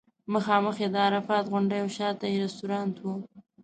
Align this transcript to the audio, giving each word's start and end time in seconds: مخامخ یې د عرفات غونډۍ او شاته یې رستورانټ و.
مخامخ 0.33 0.75
یې 0.83 0.87
د 0.93 0.95
عرفات 1.07 1.45
غونډۍ 1.51 1.79
او 1.81 1.89
شاته 1.97 2.25
یې 2.31 2.37
رستورانټ 2.45 2.95
و. 2.99 3.05